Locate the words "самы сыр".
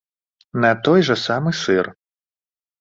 1.27-1.95